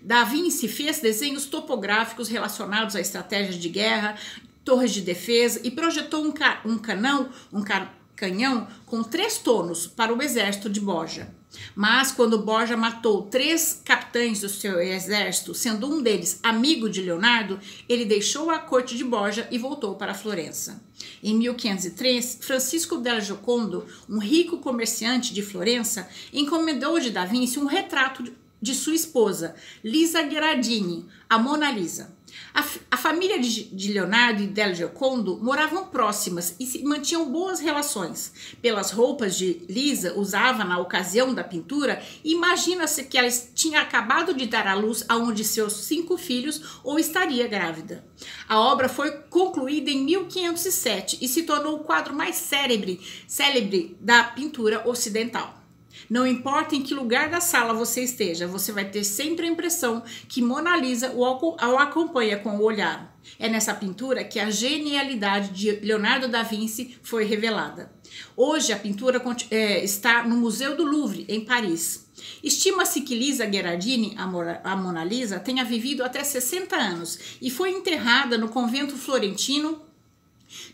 Da 0.00 0.24
Vinci 0.24 0.68
fez 0.68 1.00
desenhos 1.00 1.46
topográficos 1.46 2.28
relacionados 2.28 2.94
a 2.94 3.00
estratégias 3.00 3.56
de 3.56 3.68
guerra, 3.68 4.16
torres 4.64 4.92
de 4.92 5.00
defesa 5.00 5.60
e 5.64 5.70
projetou 5.70 6.24
um, 6.24 6.30
ca 6.30 6.60
um 6.64 6.78
canão, 6.78 7.30
um 7.52 7.62
ca 7.62 7.92
canhão 8.14 8.68
com 8.86 9.02
três 9.02 9.38
tonos 9.38 9.86
para 9.86 10.14
o 10.14 10.22
exército 10.22 10.70
de 10.70 10.80
Borja. 10.80 11.34
Mas 11.74 12.12
quando 12.12 12.38
Borja 12.38 12.76
matou 12.76 13.22
três 13.22 13.80
capitães 13.84 14.40
do 14.40 14.48
seu 14.48 14.80
exército, 14.80 15.54
sendo 15.54 15.86
um 15.86 16.02
deles 16.02 16.38
amigo 16.42 16.88
de 16.88 17.02
Leonardo, 17.02 17.58
ele 17.88 18.04
deixou 18.04 18.50
a 18.50 18.58
corte 18.58 18.96
de 18.96 19.04
Borja 19.04 19.46
e 19.50 19.58
voltou 19.58 19.94
para 19.94 20.14
Florença. 20.14 20.82
Em 21.22 21.34
1503, 21.34 22.38
Francisco 22.40 22.98
del 22.98 23.20
Giocondo, 23.20 23.86
um 24.08 24.18
rico 24.18 24.58
comerciante 24.58 25.34
de 25.34 25.42
Florença, 25.42 26.08
encomendou 26.32 26.98
de 27.00 27.10
Da 27.10 27.24
Vinci 27.24 27.58
um 27.58 27.66
retrato 27.66 28.32
de 28.60 28.74
sua 28.74 28.94
esposa, 28.94 29.56
Lisa 29.82 30.22
Gherardini, 30.22 31.04
a 31.28 31.36
Mona 31.36 31.70
Lisa. 31.72 32.14
A, 32.54 32.64
a 32.90 32.96
família 32.96 33.38
de, 33.38 33.64
de, 33.64 33.92
Leonardo 33.92 34.42
e 34.42 34.46
Del 34.46 34.74
Giocondo 34.74 35.38
moravam 35.42 35.86
próximas 35.86 36.54
e 36.58 36.66
se 36.66 36.82
mantinham 36.82 37.30
boas 37.30 37.60
relações. 37.60 38.32
Pelas 38.60 38.90
roupas 38.90 39.36
de 39.36 39.64
Lisa 39.68 40.14
usava 40.18 40.64
na 40.64 40.78
ocasião 40.78 41.32
da 41.34 41.42
pintura, 41.42 42.02
imagina-se 42.24 43.04
que 43.04 43.16
ela 43.16 43.30
tinha 43.54 43.80
acabado 43.80 44.34
de 44.34 44.46
dar 44.46 44.66
à 44.66 44.74
luz 44.74 45.04
a 45.08 45.16
um 45.16 45.32
de 45.32 45.44
seus 45.44 45.72
cinco 45.72 46.18
filhos 46.18 46.80
ou 46.84 46.98
estaria 46.98 47.46
grávida. 47.46 48.04
A 48.48 48.60
obra 48.60 48.88
foi 48.88 49.10
concluída 49.30 49.90
em 49.90 50.04
1507 50.04 51.18
e 51.20 51.28
se 51.28 51.44
tornou 51.44 51.76
o 51.76 51.84
quadro 51.84 52.14
mais 52.14 52.36
célebre, 52.36 53.00
célebre 53.26 53.96
da 54.00 54.24
pintura 54.24 54.86
ocidental. 54.88 55.61
Não 56.12 56.26
importa 56.26 56.76
em 56.76 56.82
que 56.82 56.92
lugar 56.92 57.30
da 57.30 57.40
sala 57.40 57.72
você 57.72 58.02
esteja, 58.02 58.46
você 58.46 58.70
vai 58.70 58.84
ter 58.84 59.02
sempre 59.02 59.46
a 59.46 59.48
impressão 59.48 60.02
que 60.28 60.42
Mona 60.42 60.76
Lisa 60.76 61.10
o 61.12 61.24
acompanha 61.78 62.38
com 62.38 62.50
o 62.50 62.62
olhar. 62.62 63.18
É 63.38 63.48
nessa 63.48 63.72
pintura 63.72 64.22
que 64.22 64.38
a 64.38 64.50
genialidade 64.50 65.48
de 65.52 65.70
Leonardo 65.80 66.28
da 66.28 66.42
Vinci 66.42 66.98
foi 67.02 67.24
revelada. 67.24 67.90
Hoje 68.36 68.74
a 68.74 68.78
pintura 68.78 69.22
é, 69.50 69.82
está 69.82 70.22
no 70.24 70.36
Museu 70.36 70.76
do 70.76 70.84
Louvre, 70.84 71.24
em 71.30 71.46
Paris. 71.46 72.06
Estima-se 72.44 73.00
que 73.00 73.14
Lisa 73.14 73.46
Gherardini, 73.46 74.14
a 74.18 74.76
Mona 74.76 75.02
Lisa, 75.02 75.40
tenha 75.40 75.64
vivido 75.64 76.04
até 76.04 76.22
60 76.22 76.76
anos 76.76 77.18
e 77.40 77.48
foi 77.48 77.70
enterrada 77.70 78.36
no 78.36 78.50
convento 78.50 78.98
florentino 78.98 79.80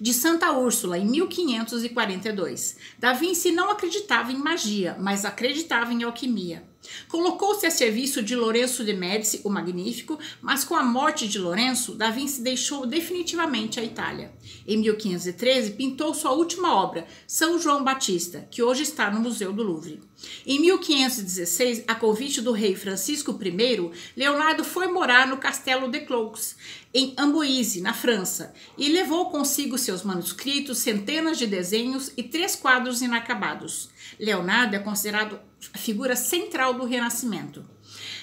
de 0.01 0.13
Santa 0.13 0.53
Úrsula, 0.53 0.99
em 0.99 1.07
1542. 1.07 2.77
Da 2.99 3.13
Vinci 3.13 3.51
não 3.51 3.71
acreditava 3.71 4.33
em 4.33 4.37
magia, 4.37 4.97
mas 5.01 5.25
acreditava 5.25 5.93
em 5.93 6.03
alquimia. 6.03 6.63
Colocou-se 7.09 7.67
a 7.67 7.71
serviço 7.71 8.23
de 8.23 8.35
Lourenço 8.35 8.85
de 8.85 8.93
Médici, 8.93 9.41
o 9.45 9.51
Magnífico, 9.51 10.19
mas 10.41 10.65
com 10.65 10.75
a 10.75 10.83
morte 10.83 11.29
de 11.29 11.39
Lourenço, 11.39 11.95
Da 11.95 12.11
Vinci 12.11 12.43
deixou 12.43 12.87
definitivamente 12.87 13.81
a 13.81 13.85
Itália. 13.85 14.33
Em 14.67 14.77
1513, 14.77 15.73
pintou 15.73 16.15
sua 16.15 16.33
última 16.33 16.75
obra, 16.75 17.07
São 17.27 17.59
João 17.59 17.83
Batista, 17.83 18.47
que 18.51 18.63
hoje 18.63 18.83
está 18.83 19.11
no 19.11 19.21
Museu 19.21 19.53
do 19.53 19.63
Louvre. 19.63 20.01
Em 20.47 20.61
1516, 20.61 21.85
a 21.87 21.95
convite 21.95 22.41
do 22.41 22.53
rei 22.53 22.75
Francisco 22.75 23.39
I, 23.41 23.91
Leonardo 24.17 24.65
foi 24.65 24.89
morar 24.89 25.27
no 25.27 25.37
castelo 25.37 25.89
de 25.89 26.01
Cloux. 26.01 26.57
em 26.93 27.15
Amboise, 27.19 27.83
na 27.83 27.93
França, 27.93 28.55
e 28.77 28.89
levou 28.89 29.31
consigo 29.31 29.77
seus 29.77 30.03
manuscritos, 30.03 30.79
centenas 30.79 31.37
de 31.37 31.47
desenhos 31.47 32.11
e 32.17 32.23
três 32.23 32.57
quadros 32.57 33.03
inacabados. 33.03 33.91
Leonardo 34.19 34.75
é 34.75 34.79
considerado 34.79 35.39
figura 35.61 36.17
central 36.17 36.75
do 36.75 36.85
Renascimento. 36.85 37.65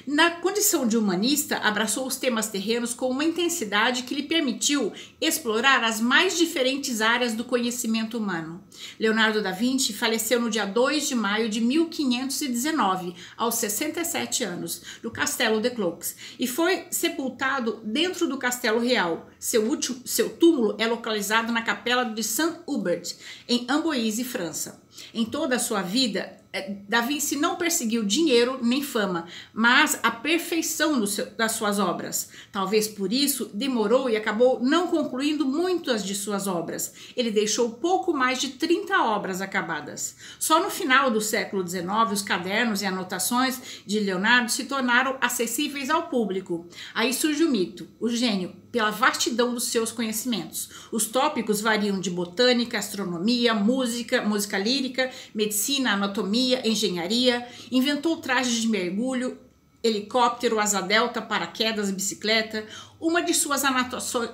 Na 0.06 0.30
condição 0.30 0.88
de 0.88 0.96
humanista, 0.96 1.58
abraçou 1.58 2.06
os 2.06 2.16
temas 2.16 2.48
terrenos 2.48 2.94
com 2.94 3.10
uma 3.10 3.24
intensidade 3.24 4.04
que 4.04 4.14
lhe 4.14 4.24
permitiu 4.24 4.94
explorar 5.20 5.84
as 5.84 6.00
mais 6.00 6.38
diferentes 6.38 7.02
áreas 7.02 7.34
do 7.34 7.44
conhecimento 7.44 8.18
humano. 8.18 8.64
Leonardo 9.00 9.42
da 9.42 9.50
Vinci 9.50 9.94
faleceu 9.94 10.40
no 10.40 10.50
dia 10.50 10.66
2 10.66 11.08
de 11.08 11.16
maio 11.16 11.50
de 11.50 11.60
1519, 11.60 13.16
aos 13.36 13.56
67 13.56 14.44
anos, 14.44 14.82
no 15.02 15.10
Castelo 15.10 15.60
de 15.60 15.72
Cloux, 15.72 16.16
e 16.40 16.46
foi 16.46 16.86
sepultado 16.92 17.82
dentro 17.84 18.28
do 18.28 18.38
Castelo 18.38 18.80
Real. 18.80 19.28
Seu, 19.40 19.64
seu 20.06 20.30
túmulo 20.30 20.76
é 20.78 20.86
localizado 20.86 21.52
na 21.52 21.64
Capela 21.64 22.04
de 22.04 22.24
Saint-Hubert, 22.24 23.16
em 23.50 23.66
Amboise, 23.68 24.24
França. 24.24 24.86
Em 25.14 25.26
toda 25.26 25.56
a 25.56 25.60
sua 25.60 25.82
vida, 25.82 26.38
é, 26.56 26.74
Da 26.88 27.02
Vinci 27.02 27.36
não 27.36 27.58
perseguiu 27.58 28.06
dinheiro 28.06 28.58
nem 28.62 28.82
fama, 28.82 29.28
mas 29.54 30.00
a 30.02 30.10
perfeição 30.10 31.06
seu, 31.06 31.30
das 31.32 31.52
suas 31.52 31.80
obras. 31.80 32.30
Talvez 32.50 32.88
por 32.88 33.12
isso 33.12 33.52
demorou 33.54 34.10
e 34.10 34.16
acabou 34.16 34.62
não 34.62 34.88
concluindo 34.88 35.46
muitas 35.46 36.06
de 36.06 36.16
suas 36.16 36.48
obras. 36.48 36.94
Ele 37.18 37.30
deixou 37.30 37.72
pouco 37.72 38.14
mais 38.14 38.40
de 38.40 38.52
30 38.52 38.98
obras 39.04 39.42
acabadas. 39.42 40.16
Só 40.40 40.64
no 40.64 40.70
final 40.70 41.12
do 41.12 41.20
século 41.20 41.68
XIX, 41.68 41.86
os 42.14 42.22
cadernos 42.22 42.82
e 42.82 42.86
anotações 42.86 43.84
de 43.86 44.00
Leonardo 44.00 44.50
se 44.50 44.64
tornaram 44.64 45.18
acessíveis 45.20 45.90
ao 45.90 46.08
público. 46.08 46.66
Aí 46.94 47.14
surge 47.14 47.44
o 47.44 47.52
mito: 47.52 47.86
o 48.00 48.08
gênio 48.08 48.56
pela 48.76 48.92
vastidão 48.92 49.54
dos 49.54 49.68
seus 49.68 49.90
conhecimentos. 49.90 50.70
Os 50.92 51.06
tópicos 51.06 51.62
variam 51.62 51.98
de 51.98 52.10
botânica, 52.10 52.78
astronomia, 52.78 53.54
música, 53.54 54.22
música 54.22 54.58
lírica, 54.58 55.10
medicina, 55.34 55.94
anatomia, 55.94 56.62
engenharia. 56.68 57.48
Inventou 57.72 58.18
trajes 58.18 58.62
de 58.62 58.68
mergulho, 58.68 59.38
helicóptero, 59.84 60.60
asa 60.60 60.82
delta, 60.82 61.22
paraquedas, 61.22 61.92
bicicleta. 61.92 62.66
Uma 63.00 63.22
de 63.22 63.34
suas 63.34 63.64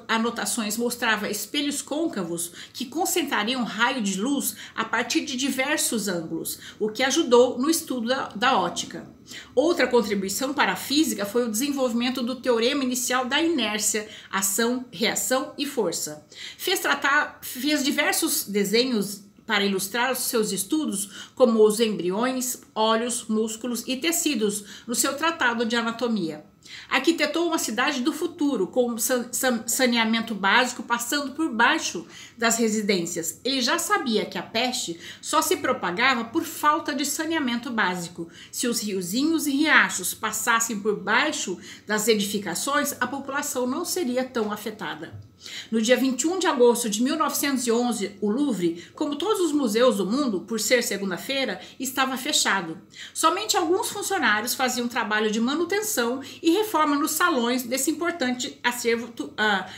anotações 0.07 0.77
mostrava 0.77 1.29
espelhos 1.29 1.81
côncavos 1.81 2.51
que 2.73 2.85
concentrariam 2.85 3.63
raio 3.63 4.01
de 4.01 4.19
luz 4.19 4.55
a 4.75 4.85
partir 4.85 5.25
de 5.25 5.35
diversos 5.35 6.07
ângulos, 6.07 6.59
o 6.79 6.89
que 6.89 7.03
ajudou 7.03 7.57
no 7.57 7.69
estudo 7.69 8.07
da, 8.07 8.29
da 8.29 8.57
ótica. 8.57 9.09
Outra 9.55 9.87
contribuição 9.87 10.53
para 10.53 10.73
a 10.73 10.77
física 10.77 11.25
foi 11.25 11.45
o 11.45 11.51
desenvolvimento 11.51 12.21
do 12.21 12.35
teorema 12.35 12.83
inicial 12.83 13.25
da 13.25 13.41
inércia, 13.41 14.07
ação, 14.29 14.85
reação 14.91 15.53
e 15.57 15.65
força. 15.65 16.25
Fez, 16.57 16.79
tratar, 16.79 17.39
fez 17.41 17.83
diversos 17.83 18.45
desenhos 18.45 19.23
para 19.45 19.65
ilustrar 19.65 20.11
os 20.11 20.19
seus 20.19 20.51
estudos, 20.51 21.31
como 21.35 21.63
os 21.65 21.79
embriões, 21.79 22.61
olhos, 22.73 23.25
músculos 23.27 23.83
e 23.87 23.97
tecidos, 23.97 24.83
no 24.87 24.95
seu 24.95 25.15
tratado 25.15 25.65
de 25.65 25.75
anatomia. 25.75 26.45
Arquitetou 26.89 27.47
uma 27.47 27.57
cidade 27.57 28.01
do 28.01 28.13
futuro, 28.13 28.67
com 28.67 28.95
saneamento 28.97 30.35
básico 30.35 30.83
passando 30.83 31.31
por 31.31 31.49
baixo 31.49 32.05
das 32.37 32.57
residências. 32.57 33.39
Ele 33.43 33.61
já 33.61 33.79
sabia 33.79 34.25
que 34.25 34.37
a 34.37 34.43
peste 34.43 34.99
só 35.21 35.41
se 35.41 35.57
propagava 35.57 36.25
por 36.25 36.43
falta 36.43 36.93
de 36.93 37.05
saneamento 37.05 37.71
básico. 37.71 38.29
Se 38.51 38.67
os 38.67 38.81
riozinhos 38.81 39.47
e 39.47 39.51
riachos 39.51 40.13
passassem 40.13 40.79
por 40.79 40.99
baixo 40.99 41.57
das 41.87 42.07
edificações, 42.07 42.95
a 42.99 43.07
população 43.07 43.65
não 43.65 43.83
seria 43.83 44.23
tão 44.23 44.51
afetada. 44.51 45.30
No 45.71 45.81
dia 45.81 45.97
21 45.97 46.39
de 46.39 46.47
agosto 46.47 46.89
de 46.89 47.01
1911, 47.01 48.17
o 48.21 48.29
Louvre, 48.29 48.83
como 48.93 49.15
todos 49.15 49.41
os 49.41 49.51
museus 49.51 49.97
do 49.97 50.05
mundo, 50.05 50.41
por 50.41 50.59
ser 50.59 50.83
segunda-feira, 50.83 51.59
estava 51.79 52.17
fechado. 52.17 52.77
Somente 53.13 53.57
alguns 53.57 53.89
funcionários 53.89 54.53
faziam 54.53 54.87
trabalho 54.87 55.31
de 55.31 55.39
manutenção 55.39 56.21
e 56.41 56.51
reforma 56.51 56.95
nos 56.95 57.11
salões 57.11 57.63
desse 57.63 57.91
importante 57.91 58.59
acervo 58.63 59.07
uh, 59.19 59.35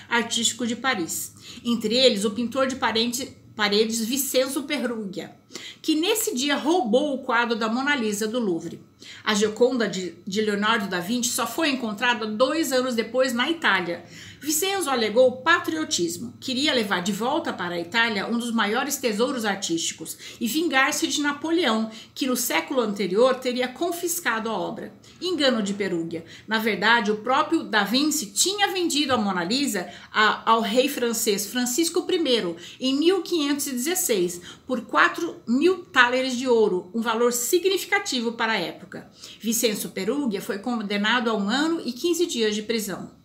artístico 0.09 0.65
de 0.67 0.75
Paris. 0.75 1.33
Entre 1.63 1.95
eles, 1.95 2.25
o 2.25 2.31
pintor 2.31 2.67
de 2.67 2.75
parente, 2.75 3.37
paredes 3.55 4.03
Vincenzo 4.03 4.63
Peruggia, 4.63 5.35
que 5.81 5.95
nesse 5.95 6.35
dia 6.35 6.55
roubou 6.55 7.13
o 7.13 7.19
quadro 7.19 7.55
da 7.55 7.69
Mona 7.69 7.95
Lisa 7.95 8.27
do 8.27 8.39
Louvre. 8.39 8.81
A 9.23 9.33
Gioconda 9.33 9.87
de 9.87 10.41
Leonardo 10.41 10.87
da 10.87 10.99
Vinci 10.99 11.29
só 11.29 11.45
foi 11.45 11.69
encontrada 11.69 12.25
dois 12.25 12.71
anos 12.71 12.95
depois 12.95 13.33
na 13.33 13.49
Itália. 13.49 14.05
Vicenzo 14.43 14.89
alegou 14.89 15.37
patriotismo, 15.37 16.33
queria 16.37 16.73
levar 16.73 17.01
de 17.01 17.13
volta 17.13 17.53
para 17.53 17.75
a 17.75 17.79
Itália 17.79 18.27
um 18.27 18.37
dos 18.37 18.51
maiores 18.51 18.97
tesouros 18.97 19.45
artísticos 19.45 20.17
e 20.37 20.45
vingar-se 20.49 21.07
de 21.07 21.21
Napoleão, 21.21 21.89
que 22.13 22.27
no 22.27 22.35
século 22.35 22.81
anterior 22.81 23.35
teria 23.35 23.69
confiscado 23.69 24.49
a 24.49 24.51
obra. 24.51 24.93
Engano 25.21 25.63
de 25.63 25.73
Perúgia. 25.73 26.25
Na 26.45 26.59
verdade, 26.59 27.09
o 27.09 27.19
próprio 27.19 27.63
Da 27.63 27.85
Vinci 27.85 28.33
tinha 28.33 28.67
vendido 28.67 29.13
a 29.13 29.17
Mona 29.17 29.45
Lisa 29.45 29.89
a, 30.11 30.51
ao 30.51 30.59
rei 30.59 30.89
francês 30.89 31.45
Francisco 31.45 32.05
I 32.11 32.55
em 32.81 32.95
1516 32.97 34.41
por 34.67 34.81
4 34.81 35.41
mil 35.47 35.85
thalers 35.85 36.35
de 36.35 36.49
ouro, 36.49 36.91
um 36.93 36.99
valor 36.99 37.31
significativo 37.31 38.33
para 38.33 38.51
a 38.51 38.59
época. 38.59 39.09
Vicenço 39.39 39.91
Peruglia 39.91 40.41
foi 40.41 40.59
condenado 40.59 41.29
a 41.29 41.33
um 41.33 41.47
ano 41.47 41.81
e 41.85 41.93
15 41.93 42.25
dias 42.25 42.53
de 42.53 42.61
prisão. 42.61 43.22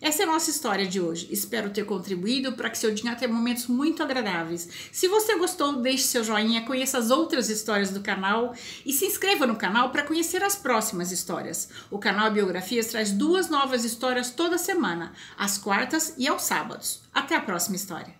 Essa 0.00 0.22
é 0.22 0.24
a 0.24 0.32
nossa 0.32 0.48
história 0.48 0.86
de 0.86 0.98
hoje. 0.98 1.28
Espero 1.30 1.68
ter 1.68 1.84
contribuído 1.84 2.52
para 2.52 2.70
que 2.70 2.78
seu 2.78 2.94
dia 2.94 3.14
tenha 3.14 3.30
momentos 3.30 3.66
muito 3.66 4.02
agradáveis. 4.02 4.66
Se 4.90 5.06
você 5.08 5.36
gostou, 5.36 5.76
deixe 5.82 6.04
seu 6.04 6.24
joinha, 6.24 6.64
conheça 6.64 6.96
as 6.96 7.10
outras 7.10 7.50
histórias 7.50 7.90
do 7.90 8.00
canal 8.00 8.54
e 8.86 8.94
se 8.94 9.04
inscreva 9.04 9.46
no 9.46 9.56
canal 9.56 9.90
para 9.90 10.02
conhecer 10.02 10.42
as 10.42 10.56
próximas 10.56 11.12
histórias. 11.12 11.68
O 11.90 11.98
canal 11.98 12.30
Biografias 12.30 12.86
traz 12.86 13.12
duas 13.12 13.50
novas 13.50 13.84
histórias 13.84 14.30
toda 14.30 14.56
semana, 14.56 15.12
às 15.36 15.58
quartas 15.58 16.14
e 16.16 16.26
aos 16.26 16.42
sábados. 16.42 17.02
Até 17.12 17.36
a 17.36 17.42
próxima 17.42 17.76
história. 17.76 18.19